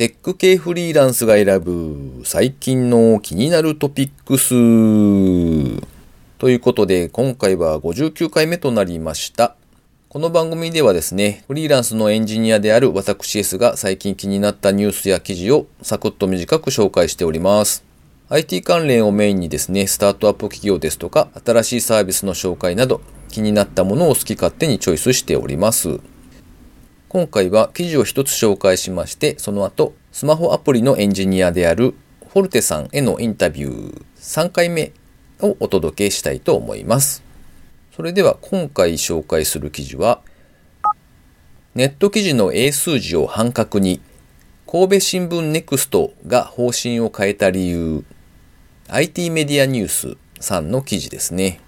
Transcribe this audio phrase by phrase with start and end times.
[0.00, 4.48] テック系フリーランスが選ぶ最近の気になるトピックス。
[6.38, 9.56] ということで、今回は59回目となりました。
[10.08, 17.84] この番組ではですね、フリーランスのエンジニアである私 S が最近気になったニュースや記事をサクッと短く紹介しております。
[18.30, 26.00] IT 関連をメインにですね、スタートアップ企業ですとか、新しいサービスの紹介など、気になったものを好き勝手にチョイスしております。
[27.12, 31.96] 今回は記事を一つ紹介しまして、その後、スマホアプリのエンジニアである
[32.28, 34.92] フォルテさんへのインタビュー3回目
[35.40, 37.24] をお届けしたいと思います。
[37.96, 40.20] それでは今回紹介する記事は、
[41.74, 44.00] ネット記事の英数字を半角に、
[44.70, 48.04] 神戸新聞ネクストが方針を変えた理由、
[48.86, 51.58] IT メディアニュースさんの記事ですね。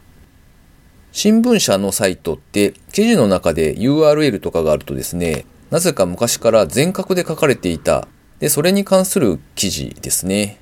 [1.12, 8.08] 新聞社のサイトって記事の中で URL とかがあるとですね、なぜか昔から全角で書かれていた、
[8.40, 10.58] で、それに関する記事ですね。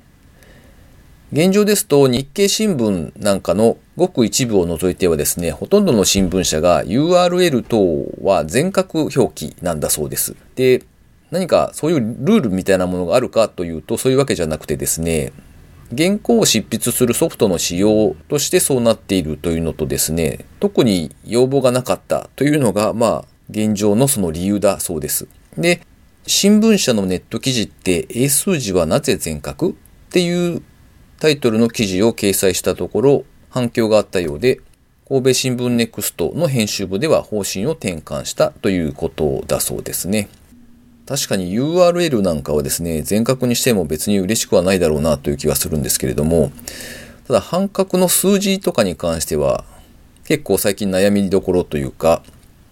[1.31, 7.79] 現状ですと日経新聞なんかのごく一部を除いてはですね、ほとんどの新聞社が URL 等
[8.21, 10.35] は全角表記なんだそうです。
[10.55, 10.83] で、
[11.31, 15.31] 何かそういうルールみたいなものがあるかというとそういうわけじゃなくてですね、
[15.95, 25.27] 原稿を執筆するソフトの仕様としてそうなっているというのとですね、特に要望がなかったというのが、まあ、現状のその理由だそうです。
[25.57, 25.81] で、
[26.25, 29.71] 新聞社のネット記事って英数字はなぜ全角っ
[30.11, 30.61] ていう
[31.19, 34.61] タイトルの記事を掲載したところ反響があったようで、
[35.09, 40.29] 神戸新聞ネクストの編集部では方針を転換したということだそうですね。
[41.11, 46.53] 確かに URL なんかはですね、全角にしても別に嬉しくはないだろうなという気がするんですけれども、
[47.27, 49.65] ただ半角の数字とかに関しては
[50.23, 52.23] 結構最近悩みどころというか、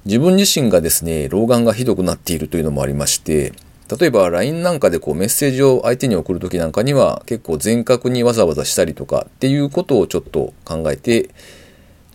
[0.06, 3.52] 自分自身がですね、老眼がひどくなっているというのもありまして、
[4.00, 11.30] 例えば LINE なんかでこうメッセージを相手に送るときなんかには結構全角にわざわざしたりとかっていうことをちょっと考えて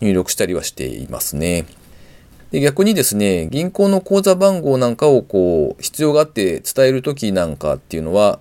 [0.01, 1.65] 入力したりはしていますね。
[2.55, 8.39] で逆にですね、銀行の口座番号なんかをこう、必要があって伝えるときなんかっていうのは、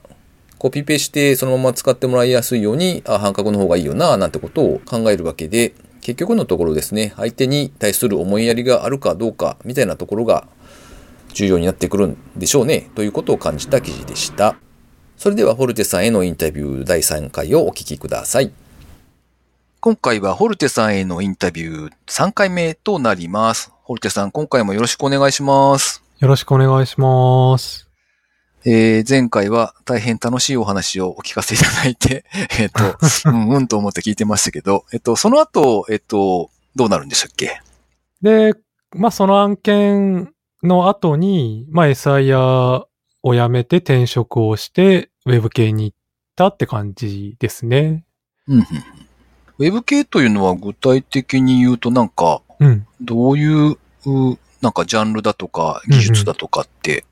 [0.58, 10.46] コピペしてそのまま使ってもらいやすいように、あ、半角の方がいいよな、なんてことを考えるわけで、結局のところですね、相手に対する思いやりがあるかどうか、みたいなところが
[11.32, 14.54] 重要になってくるんでしょうね、ということを感じた記事でした。
[15.16, 18.52] それでは、ホルテさんへのインタビュー第3回をお聞きください。
[19.84, 23.70] 今回はホルテさんへのインタビュー3回目となります。
[23.82, 26.02] ホルテさん、今回もよろしくお願いします。
[26.20, 27.90] よろしくお願いします。
[28.64, 32.24] えー、前回は大変楽しいお話をお聞かせいただいて、
[32.58, 32.96] えっ、と、
[33.28, 37.60] うんうんと思って聞いてましたけど、えっと、その後、えっと、どうなるんでしたっけ？
[38.22, 38.54] で、
[38.96, 42.86] まあ、その案件の後に、まあ、SIR
[43.22, 45.96] を辞めて転職をして、ウェブ系に行っ
[46.36, 48.06] たって感じですね。
[48.48, 48.66] うん、うん。
[49.58, 53.76] ウェブ系というのは具体的に言うとなんか、うん、どういう、
[54.60, 57.04] なんかジャンルだとか技術だとかって？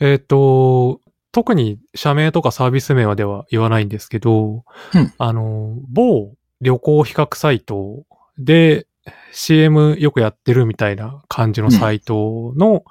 [0.00, 1.00] うんうん、えっ、ー、と、
[1.32, 4.64] 特に社名とかサービス名はでは言わないんですけど、
[4.94, 8.04] うん、あの、某旅行比較サイト
[8.38, 8.86] で
[9.32, 12.82] CM よくやってるみたいな感じのサイトの、うん、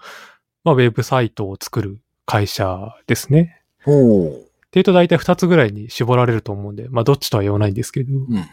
[0.64, 3.62] まあ、ウェブサイトを作る会社ですね。
[4.70, 8.14] っていうと大体2つぐらいに絞られると思うんで、まあどっちとは言わないんですけど。
[8.14, 8.46] うん。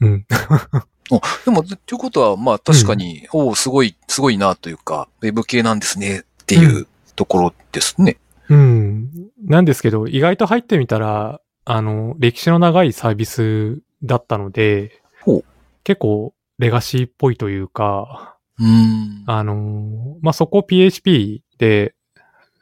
[0.00, 0.26] うん。
[1.44, 6.86] でも、ということは、まあ確かに、うん、おすごい、すごいなというか、ウェブ系なんですねっていう
[7.16, 8.18] ところですね。
[8.48, 8.58] うん。
[8.58, 9.08] うん、
[9.44, 15.02] なんですけど、意外と入ってみたら、あの、歴史の長いサービスだったので、
[15.84, 21.94] 結構レガシーっぽいというか、うん、あの、まあ、そこ PHP で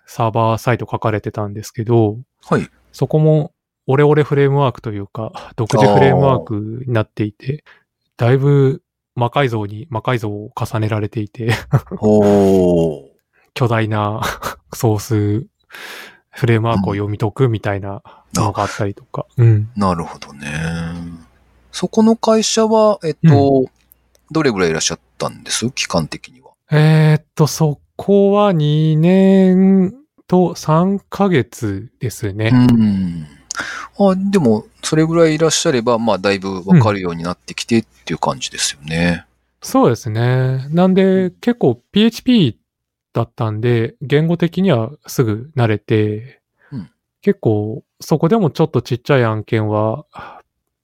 [0.06, 2.68] サーバーサイト書かれてたんですけど、はい。
[2.92, 3.52] そこも
[3.86, 7.64] オレオレフレームワークというか、独自フレームワークになっていて、
[8.16, 8.82] だいぶ
[9.14, 11.50] 魔改造に魔改造を重ねられていて
[13.54, 14.20] 巨大な
[14.74, 15.46] ソース
[16.30, 18.02] フレームワークを読み解くみたいな
[18.34, 19.24] のがあったりとか。
[19.38, 20.50] うん、なるほどね。
[21.72, 23.66] そこの会社は、えっと、うん、
[24.30, 25.70] どれぐらいいらっしゃったんです？
[25.70, 26.50] 期間的には。
[26.70, 29.94] えー、っと、そこは2年
[30.26, 32.50] と3ヶ月ですね。
[32.52, 33.35] うん
[33.98, 39.26] あでも、それぐらいいらっしゃれば、まあ、だいぶわかるようになってきてっていう感じですよね。
[39.62, 40.68] うん、そうですね。
[40.70, 42.58] なんで、結構 PHP
[43.12, 46.90] だったんで、言語的にはすぐ慣れて、うん、
[47.22, 50.06] 結構、そこでもちょっとちっちゃい案件は、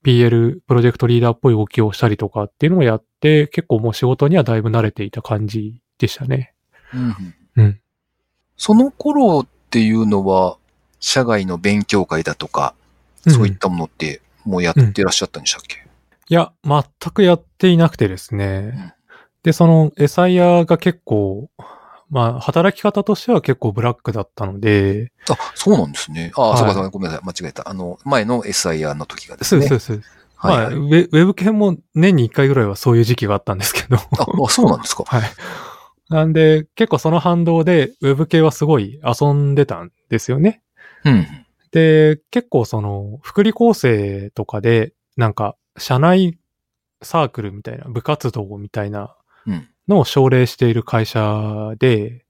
[0.05, 6.55] PL、プロジェクトリーダーっぽい動きをしたりとかっていうのもやって、結構もう仕事にはだいぶ慣れていた感じでしたね。
[6.95, 7.35] うん。
[7.57, 7.81] うん。
[8.57, 10.57] その頃っていうのは、
[11.03, 12.75] 社外の勉強会だとか、
[13.29, 15.89] そういったものってもうやってらっしゃったんでしたっけ、うん、
[16.33, 18.73] いや、全くやっていなくてですね。
[18.75, 18.93] うん、
[19.43, 21.51] で、そのエサイヤが結構、
[22.09, 25.11] まあ、働き方としては結構ブラックだったので。
[25.29, 26.31] あ、そうなんですね。
[26.37, 27.27] あ、はい、そうかそうか、ごめんなさい。
[27.27, 27.69] 間違えた。
[27.69, 29.67] あの、前の SIR の時がですね。
[29.67, 30.11] そうです、そうです。
[30.37, 33.97] はい、はい、まあウェ、ウェブ系も年に1回ぐらいはそういう時期があったんですけど。
[33.97, 34.01] あ、
[34.45, 35.05] あそうなんですか？
[35.07, 35.23] はい。
[36.11, 40.61] なんで、結構その反動で、ウェブ系はすごい遊んでたんですよね。
[41.05, 41.27] うん。
[41.73, 46.39] で、結構その、福利厚生とかで、なんか、社内
[47.03, 49.17] サークルみたいな、部活動みたいな
[49.89, 52.25] のを奨励している会社で、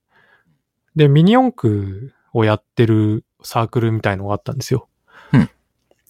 [0.95, 4.89] で、ミニ四駆をやってるサークルみたいのがあったんですよ。
[5.33, 5.51] うん。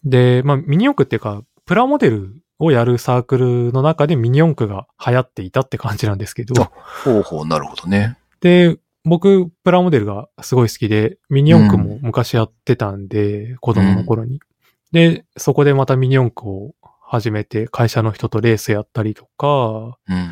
[0.03, 6.53] で、まあ、ミニ四駆っていうか、プラモデルをやるサークルの中でミニ四駆が流行っていたって感じなんですけど。
[7.03, 8.17] ほうほう、なるほどね。
[8.41, 14.39] で、僕、プラモデルがすごい好きで、ミニ四駆も昔やってたんで、うん、子供の頃に。
[14.91, 20.31] で、そこでまたミニ四駆を始めて、会社の人とレースやったりとか、うん、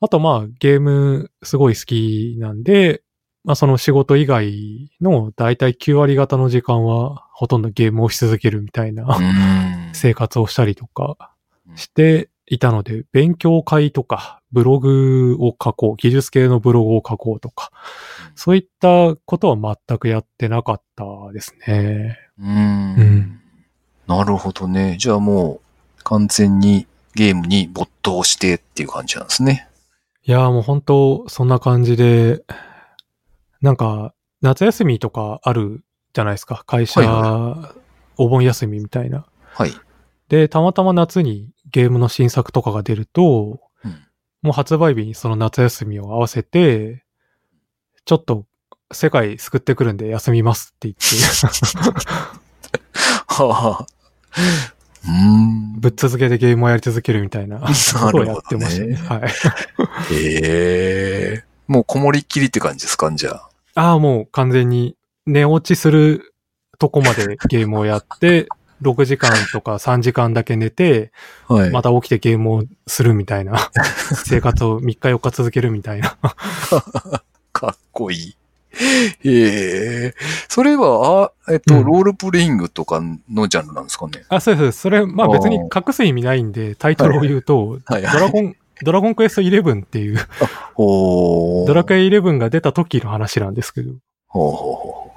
[0.00, 3.02] あとまあ、ゲームすごい好きなんで、
[3.44, 9.18] まあその仕事以外のだいたい9割方の時間はほとんどゲームをし続けるみたいな。
[9.92, 11.34] 生活をしたりとか
[11.74, 17.70] していたので、勉強会とかブログを書こう、技術系のブログを書こうとか、
[18.34, 22.18] そういったことは全くやってなかったですね。
[22.40, 22.52] うん,、う
[23.02, 23.40] ん。
[24.08, 24.96] なるほどね。
[24.98, 25.60] じゃあも
[26.00, 29.68] う完全にゲームに没頭してっていう感じなんですね。
[30.24, 32.42] いやもう本当そんな感じで、
[33.62, 34.12] なんか、
[34.42, 36.64] 夏休みとかあるじゃないですか。
[36.66, 37.80] 会社、はいはい、
[38.16, 39.24] お盆休みみたいな。
[39.52, 39.70] はい。
[40.28, 43.90] で、たまたま夏にゲームの新作とかが出ると、うん、
[44.42, 47.04] もう発売日にその夏休みを合わせて、
[48.04, 48.46] ちょっと
[48.92, 51.06] 世界救ってくるんで休みますって言って。
[53.28, 53.86] はあ。
[55.06, 55.80] うん。
[55.80, 57.66] ぶっ続けでゲームをやり続けるみたいなこ
[58.10, 58.88] とをやってましたね。
[58.88, 59.20] ねはい。
[60.14, 61.44] へえ。
[61.68, 63.50] もうこもりっきりって感じですかじゃあ。
[63.74, 64.96] ああ、もう完全に
[65.26, 66.34] 寝落ちする
[66.78, 68.48] とこまでゲームをやって、
[68.82, 71.12] 6時間とか3時間だけ寝て、
[71.48, 73.70] はい、また起きてゲームをするみたいな、
[74.24, 76.16] 生活を3日4日続けるみたいな。
[77.52, 78.36] かっこいい。
[79.24, 80.14] ええ
[80.48, 84.24] それは、あえっと、うん、ロールプレイングとかのジャンルなんですかね？
[84.28, 84.80] あ、そうです。
[84.80, 90.18] それ、まあ別に隠す意味ないんで、タイトルを言うと、はいはい、ドラゴン、ドラゴンクエスト11っていう
[90.76, 93.92] ドラクエ11が出た時の話なんですけど。
[94.28, 95.10] ほうほうほう。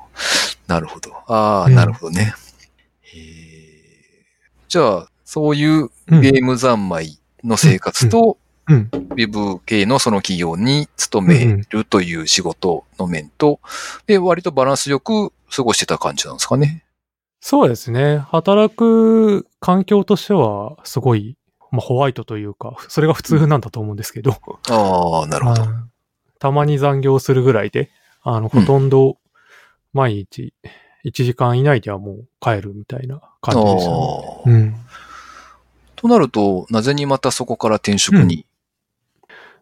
[0.68, 1.12] なるほど。
[1.28, 2.34] ああ、うん、なるほどね。
[4.68, 8.38] じゃあ、そういうゲーム三昧の生活と、
[8.68, 13.60] ウェブ系のその企業に勤めるという仕事の面と、
[14.08, 16.86] で、割とバランスよく過ごしてた感じなんですかね。
[17.42, 18.20] そうですね。
[18.20, 21.38] 働く環境としては、すごい、
[21.72, 24.38] まあ、ホワイトというか、それが普通なんだと思うんですけど。
[24.70, 25.66] ああ、なるほど。
[26.40, 29.18] たまに残業するぐらいで、あの、ほとんど
[29.92, 30.54] 毎日
[31.06, 34.42] 1時間以内ではもう帰るみたいな感じでしたね。
[34.46, 34.76] うん。
[35.96, 38.46] となると、なぜにまたそこから転職に、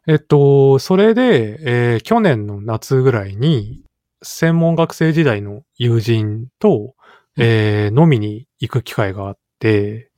[0.07, 3.83] うん、えっと、それで、えー、去年の夏ぐらいに、
[4.23, 6.93] 専門学生時代の友人と、
[7.37, 10.11] えー、飲みに行く機会があって、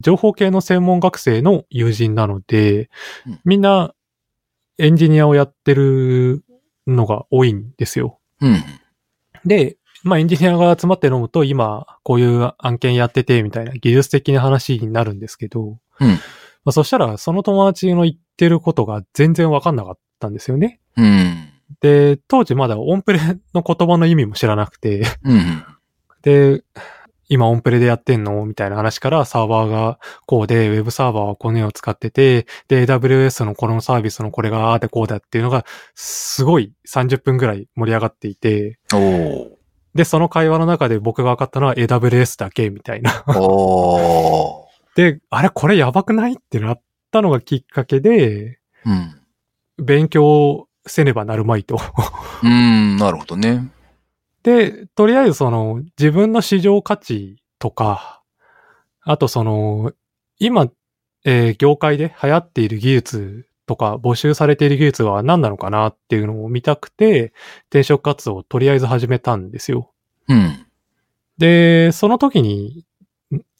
[0.00, 2.90] 情報系の専門学生の友人なので、
[3.44, 3.94] みんな
[4.76, 6.44] エンジニアをやってる
[6.86, 8.18] のが多いんですよ。
[8.40, 8.62] うん、
[9.44, 16.08] で、まあエンジニアが集まって飲むと今こういう案件やっててみたいな技術的な話になるんですけど、うん。
[16.08, 16.16] ま
[16.66, 20.80] あそしたらその友達の言ってることが全然わかんなかったんですよね。
[20.96, 21.48] うん。
[21.80, 23.20] で、当時まだオンプレ
[23.54, 25.64] の言葉の意味も知らなくて、うん。
[26.22, 26.62] で、
[27.28, 38.78] 今オンプレでやってんのみたいな話からサーバーがこうで、ウェブサーバーはこのようを使ってて、で、AWS のこのサービスのこれがあってこうだっていうのが、すごい30分ぐらい盛り上がっていて、
[39.98, 43.24] で、その会話の中で僕が分かったのは AWS だけみたいな。
[44.94, 49.20] で、あれこれやばくないってなったのがきっかけで、うん、
[49.84, 51.80] 勉強せねばなるまいと。
[52.44, 53.72] うん、なるほどね。
[54.44, 58.22] で、とりあえずその自分の市場価値とか、
[59.00, 59.90] あとその、
[60.38, 60.68] 今、
[61.24, 67.32] えー、業界で流行っている技術とか募集されている技術は何なのかなっていうのを見たくて、
[67.68, 69.92] 転職活動をとりあえず始めたんですよ。
[70.28, 70.66] うん。
[71.36, 72.84] で、その時に、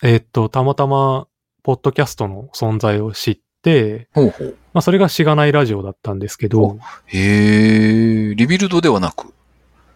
[0.02, 1.28] えー、っと、たまたま、
[1.62, 6.78] ポッドキャストの存在を知って、ほうほうまあ、それがしがないラジオだったんですけど。
[7.06, 9.34] へえ、リビルドではなく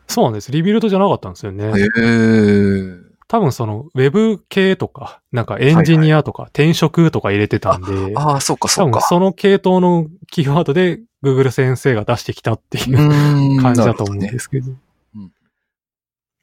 [0.06, 0.52] そうなんです。
[0.52, 1.64] リビルドじゃなかったんですよね。
[1.64, 3.11] へえ。
[3.32, 8.98] 多分その、ウェブ系とか、なんかエンジニアとか、転職とか入れてたんで、ああ、そうか、そうか。
[8.98, 14.66] 多分その系統のキーワードで Google 先生が出してきたっていう感じだと思うんですけど。
[14.66, 14.78] どね。
[15.14, 15.32] うん、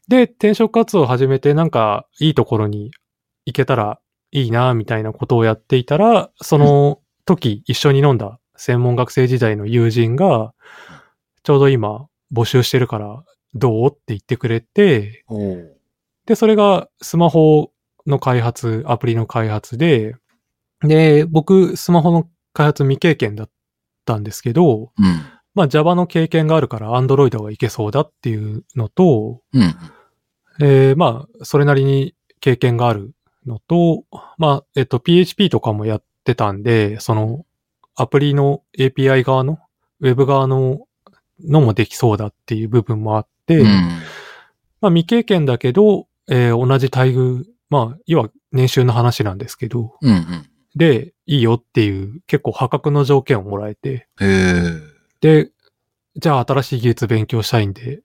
[0.08, 2.90] で、転職活動を始めて、なんかいいところに
[3.46, 4.00] 行けたら
[4.32, 10.56] いいな、みたいなことをやっていたら、その時一緒に飲んだ専門学生時代の友人が、
[11.44, 15.24] ちょうど今募集してるからどうって言ってくれて、
[16.30, 17.72] で、それがスマホ
[18.06, 20.14] の開発、アプリの開発で、
[20.82, 23.50] で、僕、スマホの開発未経験だっ
[24.06, 25.22] たんですけど、うん、
[25.56, 29.76] まあ Java の経験があるから Android がいけそうだっていうのと、うん、
[30.62, 33.12] えー、まあ、それなりに経験がある
[33.48, 34.04] のと、
[34.38, 37.44] まあ、えっと、PHP とかもやってたんで、その、
[37.96, 39.58] アプリの API 側の、
[40.00, 40.86] ウェブ側の
[41.44, 43.66] のもできそうだっていう部分もあって、うん、
[44.80, 54.08] まあ未経験だけど、えー、同じ待遇、まあ、要は年収の話なんですけど、うんうん、で、いいよっていう結構破格の条件をもらえて、
[55.22, 55.52] で、
[56.16, 58.02] じゃあ新しい技術勉強したいんで、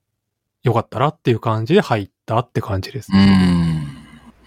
[0.62, 3.87] よかったらっていう感じで入ったって感じです、ね。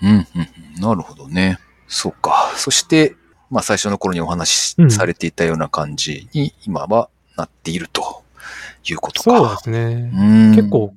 [0.02, 0.10] うん。
[0.10, 0.82] うん、うん。
[0.82, 1.60] なるほどね。
[1.88, 2.52] そうか。
[2.56, 3.16] そして、
[3.50, 8.24] まあ最初の頃にお話しされていたような感じに今はなっていると
[8.90, 9.38] いうことか。
[9.38, 10.12] そうですね。
[10.56, 10.94] 結構、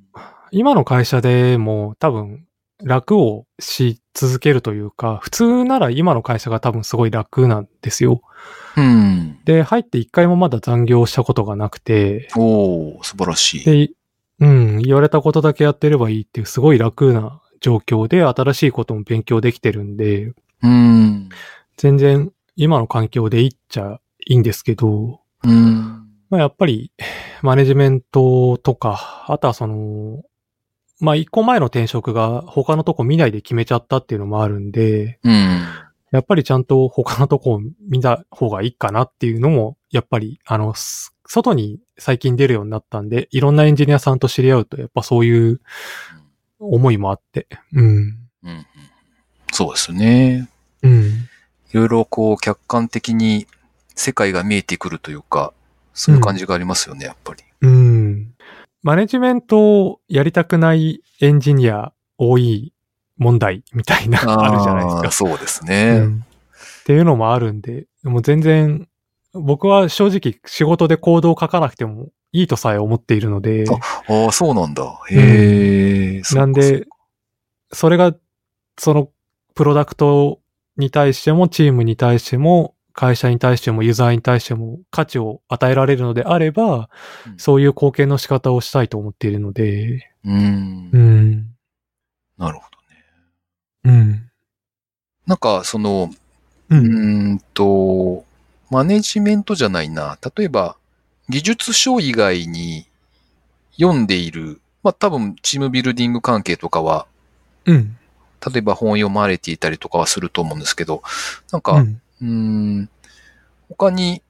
[0.50, 2.46] 今の会社でも多分
[2.82, 8.22] 楽をし続けるというか、普通なら今の会社が多分すごい楽なんですよ。
[8.76, 9.38] うん。
[9.44, 12.28] で、入って一回もまだ残業したことがなくて。
[12.36, 13.64] おお素晴らしい。
[13.64, 13.90] で、
[14.40, 20.32] うん、言われたことだけやってればいいっていうすごい楽な状況で新しいことも勉強できてるんで、
[20.62, 21.28] うん。
[21.76, 26.06] 全然今の環境でいっちゃいいんですけど、うん。
[26.30, 26.92] まあやっぱり
[27.42, 30.22] マネジメントとか、あとはその、
[31.00, 35.62] まあ一個前の転職が他のとこ見ないで決めちゃったっていうのもあるんで、うん。
[36.10, 40.74] やっぱりちゃんと他のとこを見た方がいいかなっていうのも、やっぱり、あの、
[41.26, 45.60] 外に最近出るようになったんで、いろんなエンジニアさんと知り合うと、やっぱそういう
[46.58, 48.18] 思いもあって、うん。
[48.42, 48.66] うん、
[49.52, 50.48] そうですね。
[50.82, 51.02] うん。
[51.72, 53.46] いろいろこう客観的に
[53.94, 55.52] 世界が見えてくるというか、
[55.94, 57.44] そういう感じがありますよね、うん、やっぱり。
[57.60, 57.99] うん。
[58.82, 62.72] マネジメントをやりたくないエンジニア多い
[63.18, 65.10] 問題みたいなあるじゃないですか。
[65.10, 66.24] そうですね、うん、
[66.82, 68.88] っていうのもあるんで、もう全然、
[69.32, 73.64] 僕は正直仕事でコードを書かなくてもいいとさえ思っているので。
[74.08, 74.82] ああ、そうなんだ。
[75.10, 76.86] へえ、うん、なんで、
[77.72, 78.14] それが、
[78.78, 79.10] その
[79.54, 80.40] プロダクト
[80.78, 86.90] に対してもチームに対しても会社に対してもユーザーに対しても価値を与えられるのであれば、
[87.26, 90.10] うん、そういう貢献の仕方をしたいと思っているので。
[90.22, 90.90] うん。
[90.92, 91.46] うん。
[92.36, 92.64] なるほ
[93.84, 93.96] どね。
[93.96, 94.30] うん。
[95.26, 96.10] なんか、その、
[96.68, 98.22] うん、うんと、
[98.68, 100.18] マネジメントじゃないな。
[100.36, 100.76] 例えば、
[101.30, 102.86] 技術書以外に
[103.80, 107.06] 読んでいる、まあ多分チームビルディング関係とかは、
[107.64, 107.96] うん。
[108.46, 111.02] 例えば本読まれていたりとかはすると思うんですけど、
[111.50, 112.90] なんか、うん、うん、
[113.68, 114.22] 他に、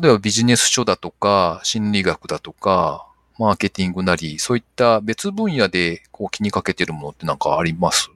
[0.00, 3.06] 例えばビジネス書だとか、心理学だとか、
[3.38, 8.10] マーケティングなり、そういった別分野でこう気にかけてるものってなんかあります？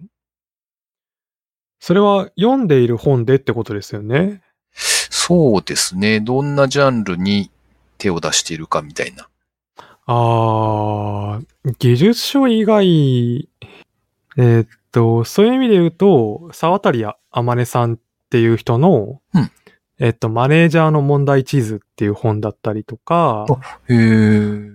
[1.79, 4.43] それは読んでいる本でってことですよね。
[4.73, 6.21] そうですね。
[6.21, 7.51] どんなジャンルに
[7.99, 9.29] 手を出しているかみたいな。
[10.07, 11.41] ああ、
[11.79, 13.49] 技術書以外、
[14.37, 16.93] えー、っと、そういう意味で言うと、沢渡
[17.31, 17.99] あまねさんっ
[18.33, 19.51] ていう人の、うん、
[19.99, 23.45] えっと、マネージャーの問題地図っていう本だったりとか、
[23.91, 24.71] へ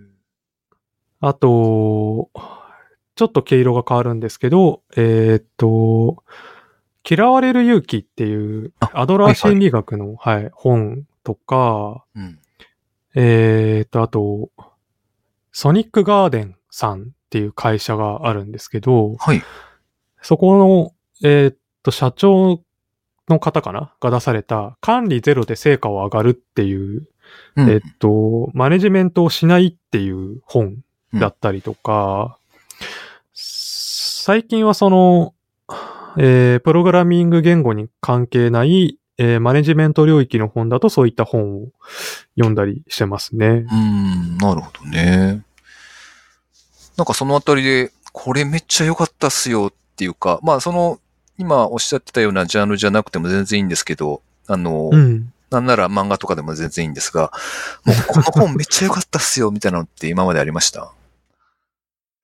[1.20, 2.30] あと、
[3.16, 6.24] ちょっと毛色が変わるんですけど、えー、っと、
[7.10, 12.40] 嫌われる勇気っていうアドラー心理学の、はい、はい、本とか、うん、
[13.16, 14.52] えー、っと、あと、
[15.52, 19.42] ソニックガーデンさんっていう会社があるんですけど、はい、
[20.22, 20.94] そこの、
[21.28, 22.62] えー、っと、社長
[23.30, 23.94] の方かな？
[24.00, 27.08] が出された、管理ゼロで成果を上がるっていう、
[27.56, 30.78] うん、えっと、マネジメントをしないっていう本
[31.14, 32.38] だったりとか、
[32.72, 32.78] うん、
[33.34, 35.34] 最近はその、
[36.18, 41.68] えー、プログラミング言語に関係ない、えー、マネジメント領域の本だとそういった本を
[42.36, 43.66] 読んだりしてますね。
[43.72, 45.44] うん、なるほどね。
[46.96, 51.00] なんかそのあたりで、これめっちゃ良かったっすよっていうか、まあその
[51.38, 57.32] 今おっしゃってたようなジャンルじゃなくても全然いいんですけど、あの、うん、なんなら漫画とかでも全然いいんですが、
[57.86, 60.92] もうこの本めっちゃ良かったっすよ、みたいなのって今までありました？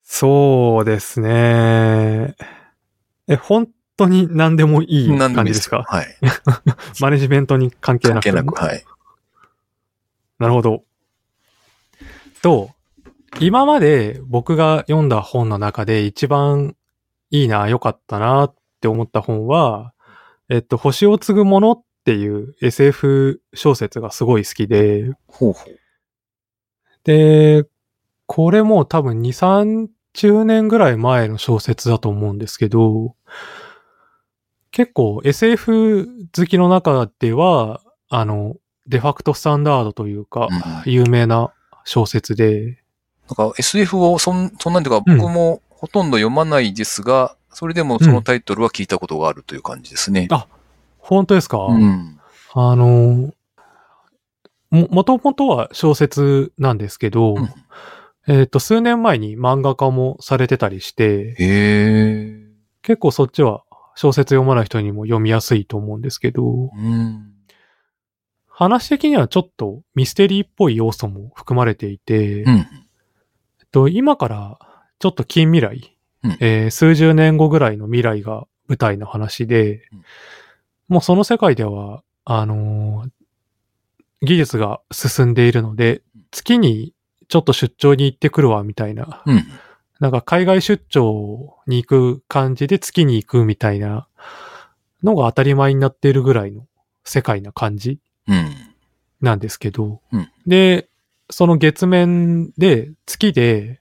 [0.02, 2.36] そうですね。
[3.26, 5.84] え、本当に何でもいい感じですか？
[5.88, 6.16] はい。
[7.00, 8.24] マネジメントに関係なく？
[8.24, 8.84] 関係なく、はい。
[10.38, 10.82] なるほど。
[12.42, 12.70] と、
[13.40, 16.76] 今まで僕が読んだ本の中で一番
[17.30, 18.54] いいな、良かったなっ
[18.84, 19.94] て思った本は、
[20.50, 25.80] えっと、星を継ぐものっていう SF 小説がすごい好きで、ほうほう。
[27.04, 27.64] で、
[28.26, 33.16] これも多分2、30年ぐらい前の小説だと思うんですけど、
[34.70, 40.48] 結構 SF 好きの中では、あの、デファクトスタンダードというか、
[40.84, 40.92] うん。
[40.92, 42.82] 有名な小説で、
[43.30, 50.28] なんか SF をそん、そんなんていうか僕もほとんど読まないですが、それでもそのタイトルは聞いたことがあるという感じですね。
[50.30, 50.46] あ
[50.98, 52.18] 本当ですか、うん。
[52.54, 53.32] あの、
[54.70, 57.50] も、もともとは小説なんですけど、うん
[58.26, 62.46] えっ、と、数年前に漫画化もされてたりして、へえ。
[62.82, 63.64] 結構そっちは
[63.96, 67.32] 小説読まない人にも読みやすいと思うんですけど、うん。
[68.48, 72.54] 話的にはちょっとミステリーっぽい要素も含まれていて、うん。
[72.54, 72.66] えっ
[73.70, 74.58] と、今から
[75.00, 75.93] ちょっと近未来、
[76.24, 80.04] うんえー数十年後ぐらいの未来が舞台の話で、うん
[80.86, 83.10] もうその世界では、あのー
[84.20, 86.94] 技術が進んでいるので、月に
[87.28, 89.22] ちょっと出張に行ってくるわ、みたいな。
[89.26, 89.44] うん。
[90.00, 94.08] なんか海外出張に行く感じで月に行くみたいな
[95.02, 96.66] のが当たり前になっているぐらいの
[97.04, 98.54] 世界な感じうん。
[99.20, 100.88] なんですけど、うんで、
[101.30, 103.80] その月面で月で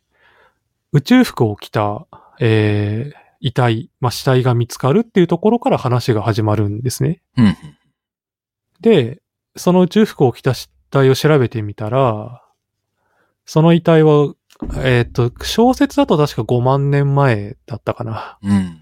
[0.93, 2.05] 宇宙服を着た、
[2.45, 7.21] えー遺体、まあ、死体が見つかるっていうところから話が始まるんですね。
[7.35, 7.57] うん。
[8.79, 9.21] で、
[9.57, 12.41] その宇宙服を着た死体を調べてみたら、
[13.45, 14.33] その遺体は、
[14.77, 18.38] えっ、と、小説だと確か5万年前だったかな。
[18.43, 18.81] うん。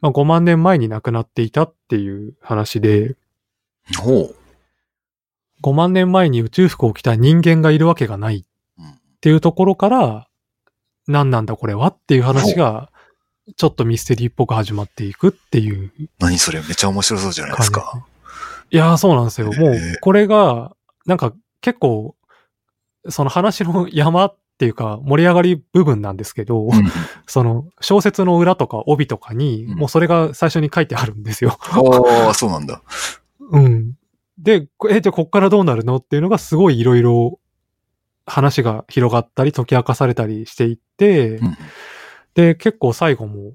[0.00, 3.16] まあ、5万年前に亡くなっていたっていう話で、
[3.98, 4.36] ほう。
[5.64, 8.46] 5万年前に宇宙服を着た人間がいるわけがない
[8.78, 10.28] うんっていうところから、
[11.06, 12.90] 何なんだこれはっていう話が、
[13.56, 18.06] ちょっとミステリーっぽく始まっていくっていう何それめっちゃ面白そうじゃないです感か。
[18.70, 18.76] じ。
[18.76, 19.52] いやー、そうなんですよ。
[19.52, 22.14] もうこれが、なんか結構、
[23.08, 26.70] その話の山っていうか、盛り上がり部分なんですけど、うん。
[27.26, 31.58] その小説の裏とか帯とかに、うんもうそれが最初に書いてあるんですよ。
[31.60, 32.82] ああ、そうなんだ。
[33.50, 33.94] うん。
[34.38, 37.40] で、こえ、じゃあこっからどうなるのっていうのがすごいいろいろ
[38.26, 41.56] 話が広がったり解き明かされたりしていって、うん。
[42.34, 43.54] で、結構最後も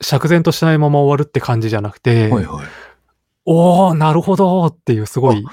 [0.00, 2.66] 釈然としないまま終わるって感じじゃなくて、はいはい。
[3.46, 5.44] おー、なるほどっていうすごい。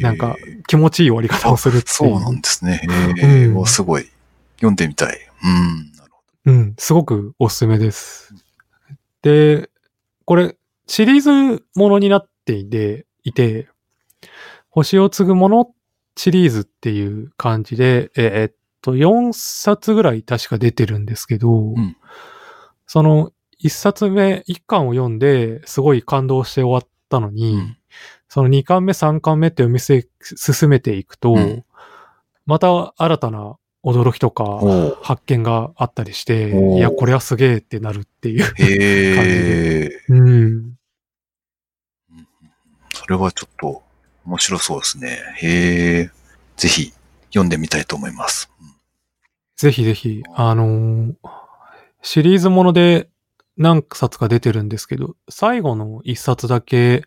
[0.00, 0.36] なんか
[0.66, 1.92] 気持ちいい終わり方をするっていう。
[1.92, 2.80] そうなんですね。
[3.18, 3.46] へえ。
[3.46, 4.08] うんおすごい。
[4.56, 5.18] 読んでみたい。
[5.44, 5.92] うん。
[5.96, 8.34] なるほうん、すごくおすすめです。
[9.22, 9.70] で、
[10.24, 13.68] これ、シリーズものになっていて、いて、
[14.70, 15.70] 星を継ぐもの
[16.18, 21.96] シリーズっていう感じで、えーっと、4冊ぐらい確か出てるんですけど、ん
[22.86, 23.30] その
[23.62, 27.74] 1冊目、1巻を読んで、すごい感動して終わったのに、うん
[28.30, 31.64] その2巻目、3巻目って読みせ進めていくと、うん
[32.44, 34.60] また新たな驚きとか、
[35.02, 38.44] 発見があったりして、いや、これはすげえってなるっていう。
[38.56, 39.90] へえ。
[40.08, 40.78] うん。
[42.94, 43.82] それはちょっと
[44.28, 45.18] 面白そうですね。
[45.36, 46.10] へえ。
[46.58, 46.92] ぜひ
[47.28, 48.50] 読んでみたいと思います。
[49.56, 51.14] ぜひぜひ、あのー
[52.00, 53.08] シリーズもので
[53.56, 57.02] 何冊か出てるんですけど、最後の一冊だけ、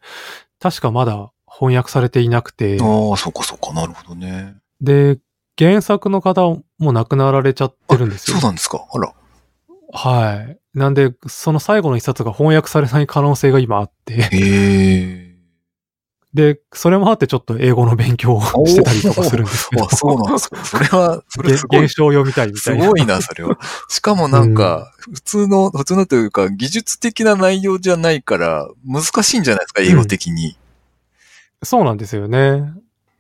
[0.60, 3.72] 確かまだ翻訳されていなくて、ああ、そうかそうか。
[3.74, 4.56] なるほどね。
[4.82, 5.20] で、
[5.58, 8.50] 原作の方も亡くなられちゃってるんですよそう。
[8.50, 8.86] なんですか。
[8.92, 9.14] あら。
[9.94, 10.60] はい。
[10.74, 15.21] なんで、その最後の一冊が翻訳されない可能性が今あって、へえ。
[16.34, 19.86] で、それもあってちょっと英語の勉強をしてたりとかするんですけど。
[19.86, 20.66] あ、そうなんですか。
[20.66, 22.84] それは、 それすごいげ現象を読みたいみたいな。
[22.84, 23.58] すごいな、それは。
[23.90, 30.58] しかもなんか、普通の、普通のというか、技術的な内容じゃないから、難しいんじゃないですか、英語的に。
[31.64, 32.64] そうなんですよね。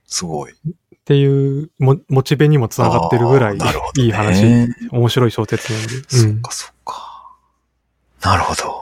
[0.07, 0.53] すごい。
[0.53, 3.65] っていう、も、モチベにもつながってるぐらいね
[3.97, 5.95] いい話、面白い小説なんで。
[5.95, 7.35] うんそっか、そっか。
[8.21, 8.80] なるほど。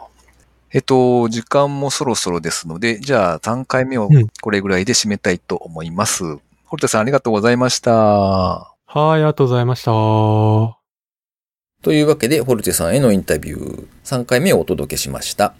[0.72, 6.24] えっと、時間もそろそろですので、じゃあ3回目をうんこれぐらいで締めたいと思います。
[6.66, 7.92] ホルテさんありがとうございました。
[7.92, 9.92] はい、ありがとうございました。
[11.82, 15.54] というわけで、ホルテさんへのインタビュー3回目をお届けしました。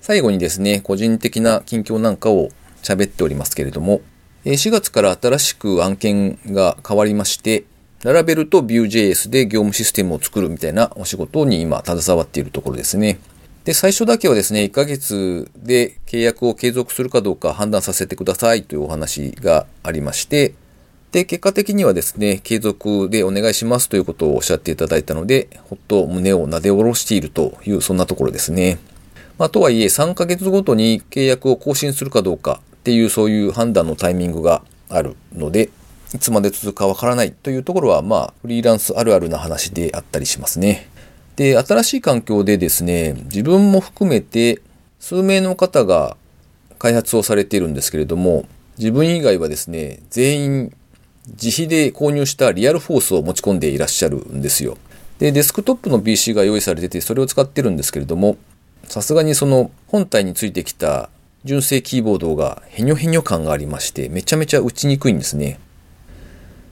[0.00, 2.48] 最後にですね、個人的な近況なんかを
[2.82, 4.00] 喋っておりますけれども、
[4.44, 7.64] えー4月から新しく案件が変わりまして、
[8.02, 13.20] ララベルと Vue.js で業務システムを作るみたいなお仕事に今携わっているところですね。
[13.64, 20.54] で、最初だけはですね、1ヶ月で契約を継続するかどうか判断させてくださいというお話がありまして、
[21.12, 28.78] で、結果的にはですね、継続でお願いしますということをおっしゃっていただいたので、ほっと胸をなで下ろしているという、そんなところですね。
[29.38, 35.70] まあ、とはいえ、3ヶ月ごとに契約を更新するかどうかっていう、そういう判断のタイミングがあるので、
[36.14, 40.88] いつまで続くかわからないというところは、まあ、フリーランスあるあるな話であったりしますね。
[41.36, 44.60] で、新しい環境でですね、自分も含めて
[45.00, 46.16] 数名の方が
[46.78, 48.46] 開発をされているんですけれども、
[48.78, 50.72] 自分以外はですね、全員
[51.28, 54.76] 自費で購入したリアルフォースを持ち込んでいらっしゃるんですよ。
[55.18, 58.36] で、デスクトップの PC が用意されてて、それを使ってるんですけれども、
[58.88, 61.08] さすがにその本体についてきた
[61.44, 65.60] 純正キーボードがヘニョヘニョ感がありまして、めちゃめちゃ打ちにくいんですね。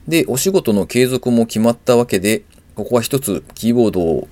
[0.07, 2.43] で、お仕事の継続も決まったわけで、
[2.75, 4.27] ここは一つキーボードを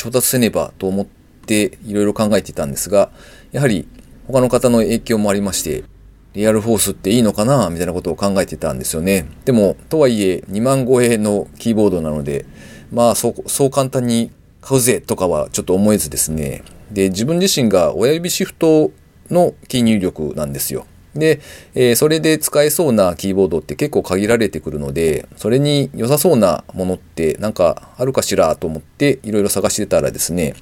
[0.00, 1.06] 調達せねばと思っ
[1.44, 3.10] ていろいろ考えていたんですが、
[3.52, 3.86] やはり
[4.26, 5.84] 他の方の影響もありまして、
[6.32, 9.28] リアルフォースっていいのかなみたいなことを考えてたんですよね。
[9.44, 12.46] でも、とはいえ2万超えのキーボードなので、
[12.90, 14.30] まあそう、そう簡単に
[14.62, 16.62] 買うぜとかはちょっと思えずですね。
[16.90, 18.92] で、自分自身が親指シフト
[19.28, 20.86] のキー入力なんですよ。
[21.14, 21.40] で、
[21.74, 30.54] えー、それで使えそうなキーボードって結構限られてくるので、それに良さそうなものってなんかあるかしらと思っていろいろ探してたらですね、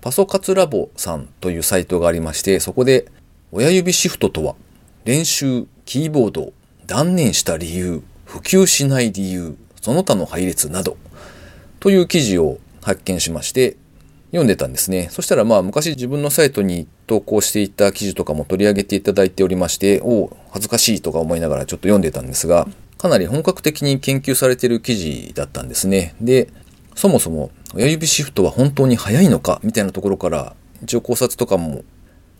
[0.00, 3.06] パソカツラボさんというサイトがありまして、そこで
[3.52, 4.54] 親指シフトとは
[5.04, 6.52] 練習、キーボード、
[6.86, 10.96] 断念した理由、普及しない理由、その他の配列など
[11.80, 13.76] という記事を発見しまして、
[14.30, 15.08] 読んでたんですね。
[15.10, 26.14] そしたらまあ昔自分のサイトに投稿していた記事とかも取り上げていただいておりまして、おお、恥ずかしいとか思いながらちょっと読んでたんですが、かなり本格的に研究されている記事だったんですね。
[26.20, 26.48] で、
[26.94, 31.84] そもそも親指シフトは本当に速いのかみたいなところから一応考察とかも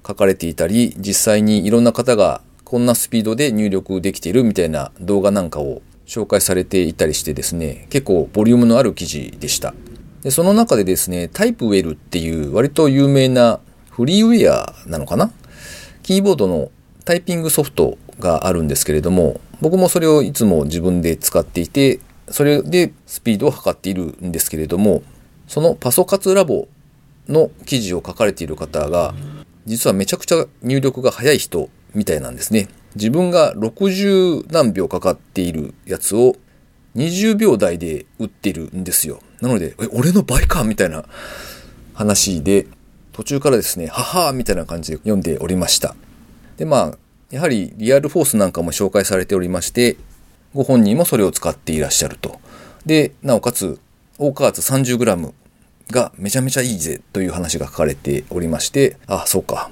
[0.07, 9.75] 書かれていたり、実際にいろんな方がこんなスピードで入力できているみたいな動画なんかを紹介されていたりしてですね、結構ボリュームのある記事でした。
[10.27, 13.61] でその中でですね、タイプウェルっていう割と有名な
[13.93, 15.31] フリーウェアなのかな？
[16.03, 16.73] キーボードの
[17.05, 25.05] タイピングソフトがあるんですけれども、僕もそれをいつも自分で使っていて、それでスピードを測っているんですけれども、
[25.47, 26.67] そのパソカツラボ
[27.29, 29.15] の記事を書かれている方が、
[29.65, 32.67] 実はめちゃくちゃ入力が速い人みたいなんですね。
[32.97, 36.35] 自分が60何秒かかっているやつを
[36.97, 39.21] 20秒台で打ってるんですよ。
[39.41, 41.05] なので、え、俺の倍かみたいな
[41.95, 42.67] 話で、
[43.13, 45.95] 途中からですね、ははーみたいな感じで読んでおりました。
[46.57, 46.99] で、まあ、
[47.31, 49.97] やはりリアルフォースなんかも紹介されておりまして、
[50.55, 52.41] ご本人もそれを使っていらっしゃると。
[52.87, 53.79] で、なおかつ、
[54.19, 55.33] 大加圧 30g
[55.91, 59.71] がめちゃめちゃいいぜという話が書かれておりまして、あ、そうか。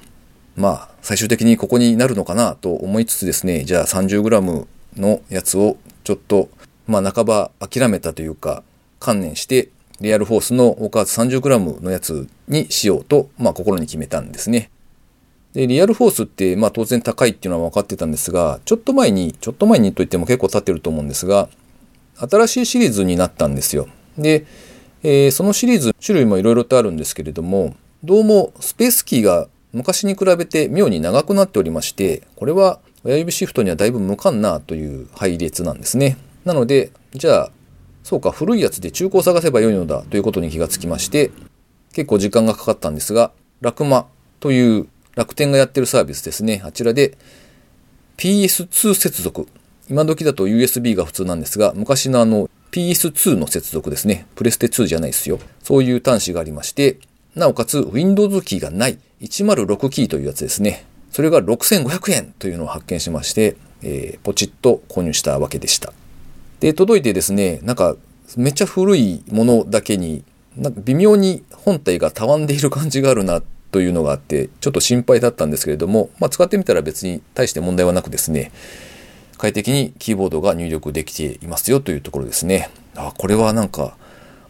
[0.56, 6.48] まあ、最終的にここになるのかなと思いつつですね、じゃあ 30g のやつをちょっと
[6.86, 8.62] まあ半ば諦めたというか、
[9.00, 9.70] 観念して、
[10.00, 14.70] リアルフォースのオーカーツ 30g のやつにしようと、まあ心に決めたんですね。
[15.52, 21.48] で、リアルフォースって、まあ当然高いっていうのは分かってたんですが、ちょっと前に、ちょっと前にと言っても結構経ってると思うんですが、
[22.16, 23.88] 新しいシリーズになったんですよ。
[24.18, 24.46] で、
[25.02, 36.16] えー、そのシリーズ、種類もいろいろとあるんですけれども、どうもスペースキーが昔に比べて妙に長くなっておりまして、これは親指シフトにはだいぶ無感なという配列なんですね。
[36.44, 37.50] なので、じゃあ、
[38.02, 41.30] そうか、古いやつで中古を探せばよいのだということに気がつきまして、
[41.92, 44.06] 結構時間がかかったんですが、ラクマ
[44.40, 46.60] という楽天がやってるサービスですね。
[46.64, 47.16] あちらで
[48.16, 49.48] PS2 接続。
[49.88, 54.26] 今時だと USB が普通なんですが、昔のあの PS2 の接続ですね。
[54.34, 55.38] プレステ2じゃないですよ。
[55.62, 56.98] そういう端子がありまして、
[57.34, 60.84] なおかつ Windows キーがない106キーというやつですね。
[61.10, 65.92] それが6500円というのを発見しまして、えー、ポチッと購入したわけでした。
[66.64, 67.94] で、届いてですね、なんか、
[68.38, 70.24] めっちゃ古いものだけに、
[70.56, 78.50] なんか微妙に本体がたわんでいる感じがあるなというのがあって、ちょっと心配だったんですけれども、まあ、使ってみたら別に大して問題はなくですね、
[79.36, 82.70] 快適にキーボードが入力できていますよというところですね。
[82.96, 83.98] あ、これはなんか、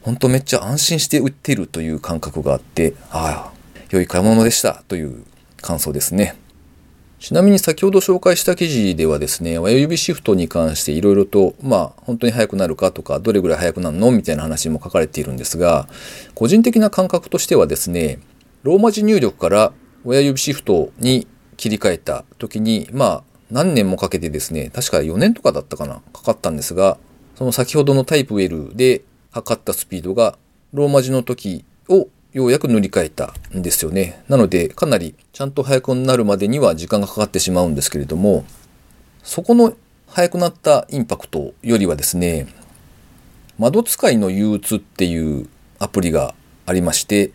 [0.02, 3.52] ほんとめっちゃ安心して売ってるという感覚があって、ああ、
[3.90, 5.24] 良い買い物でしたという
[5.60, 6.36] 感想ですね。
[7.24, 15.88] ちなみに先ほど紹介した記事ではですね、親指シフトに関していろいろと、まあ、本当に速くなるかとか、どれぐらい速くなるのみたいな話も書かれているんですが、
[16.34, 18.18] 個人的な感覚としてはですね、
[18.62, 19.72] ローマ字入力から
[20.04, 26.98] 親指シフトに切り替えた時に、まあ、何年もかけてですね、確か4年とかだったかな、かかったんですが、
[27.36, 30.36] その先ほどのタイプ L で測ったスピードが
[30.74, 34.22] ローマ字の時をようやく塗り替えたんですよね。
[34.28, 38.44] なのでかなりちゃんと速くなるまでには時間がかかってしまうんですけれども、
[39.22, 39.74] そこの
[40.08, 42.48] 速くなったインパクトよりはですね、
[43.56, 46.34] 窓使いの憂鬱っていうアプリが
[46.66, 47.30] ありまして、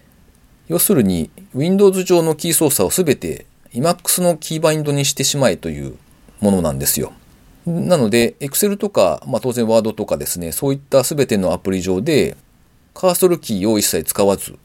[0.68, 5.96] 要するに Windows 上のキー操作をすべて Emacs のキーバインドにしてしまえという
[6.42, 7.14] ものなんですよ。
[7.66, 12.36] なので、Excel とか、まあ、当然 Word とかですね、そういったすべてのアプリ上で、
[12.94, 14.58] カーソルキーを一切使わず、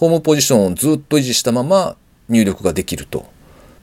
[0.00, 1.94] ホームポジションをずっと維持したまま
[2.30, 3.26] 入力ができると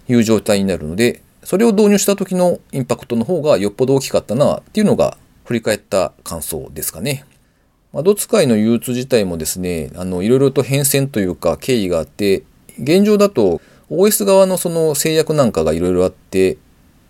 [0.07, 7.23] いう状態になるので、それを導入した時のインパクトの方がよっぽど大きかったなっていうのが振り返った感想ですかね。
[7.93, 12.41] 窓使いの憂鬱自体もですね、あの、いろいろと変遷というか経緯があって、
[12.79, 16.57] 現状だと OS 側のその制約なんかがいろいろあって、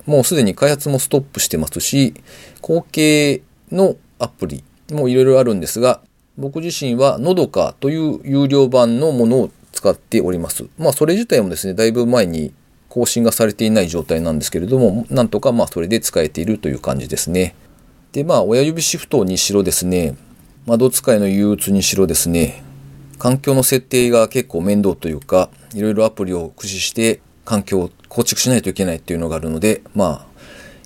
[0.06, 2.14] もうすでに開発もストップしてますし、
[2.60, 3.42] 後継
[3.72, 6.02] のアプリもいろいろあるんですが、
[6.38, 10.66] 僕自身はのどかという有料版のものを使っております。
[10.78, 12.54] まあそれ自体もですね、だいぶ前に
[12.90, 17.56] 更新がされていない状態なんですけれども、なんとかまあそれで使えているという感じですね。
[18.12, 20.16] で、まあ親指シフトにしろですね、
[20.66, 22.64] 窓使いの憂鬱にしろですね、
[23.20, 30.27] 環境の設定が結構面倒というか、いろいろアプリを駆使して環境を構築しないといけないっていうのがあるので、まあ、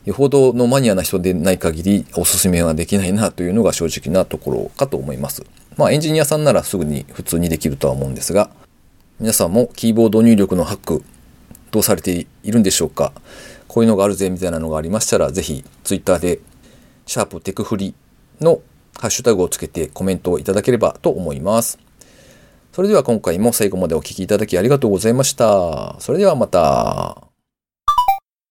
[0.05, 5.45] よほどのマニアな人でない限りおすすめはできないなというのが正直なところかと思います。
[5.77, 8.49] まあエンジニアさんならすぐに普通にできるとは思うんですが、
[9.19, 11.03] 皆さんもキーボード入力のハック
[11.71, 13.13] どうされているんでしょうか？
[13.67, 16.39] こういうのがあるぜみたいなのがありましたら、ぜひ Twitter で
[17.05, 17.93] シャープテクフリ
[18.41, 18.59] の
[18.99, 21.79] ハッシュタグをつけてコメントをいただければと思います。
[22.73, 25.95] それでは今回も最後までお聴きいただきありがとうございました。
[25.99, 27.30] それではまた。